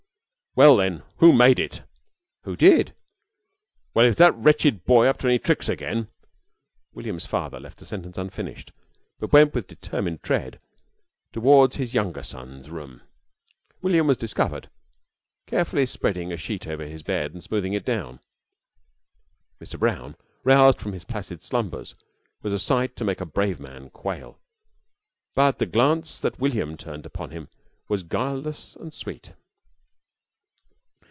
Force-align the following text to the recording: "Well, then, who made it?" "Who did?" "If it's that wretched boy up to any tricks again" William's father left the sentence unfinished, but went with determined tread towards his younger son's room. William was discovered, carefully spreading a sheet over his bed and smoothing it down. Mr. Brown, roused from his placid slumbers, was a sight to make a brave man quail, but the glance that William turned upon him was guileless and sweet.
"Well, 0.53 0.75
then, 0.75 1.03
who 1.19 1.31
made 1.31 1.59
it?" 1.59 1.83
"Who 2.43 2.57
did?" 2.57 2.93
"If 3.95 4.03
it's 4.03 4.17
that 4.17 4.35
wretched 4.35 4.83
boy 4.83 5.05
up 5.05 5.17
to 5.19 5.29
any 5.29 5.39
tricks 5.39 5.69
again" 5.69 6.09
William's 6.93 7.25
father 7.25 7.57
left 7.57 7.77
the 7.77 7.85
sentence 7.85 8.17
unfinished, 8.17 8.73
but 9.17 9.31
went 9.31 9.53
with 9.53 9.67
determined 9.69 10.23
tread 10.23 10.59
towards 11.31 11.77
his 11.77 11.93
younger 11.93 12.21
son's 12.21 12.69
room. 12.69 12.99
William 13.81 14.07
was 14.07 14.17
discovered, 14.17 14.69
carefully 15.47 15.85
spreading 15.85 16.33
a 16.33 16.37
sheet 16.37 16.67
over 16.67 16.83
his 16.83 17.01
bed 17.01 17.31
and 17.31 17.41
smoothing 17.41 17.71
it 17.71 17.85
down. 17.85 18.19
Mr. 19.61 19.79
Brown, 19.79 20.17
roused 20.43 20.81
from 20.81 20.91
his 20.91 21.05
placid 21.05 21.41
slumbers, 21.41 21.95
was 22.41 22.51
a 22.51 22.59
sight 22.59 22.97
to 22.97 23.05
make 23.05 23.21
a 23.21 23.25
brave 23.25 23.61
man 23.61 23.89
quail, 23.89 24.37
but 25.33 25.59
the 25.59 25.65
glance 25.65 26.19
that 26.19 26.39
William 26.41 26.75
turned 26.75 27.05
upon 27.05 27.29
him 27.31 27.47
was 27.87 28.03
guileless 28.03 28.75
and 28.75 28.93
sweet. 28.93 29.31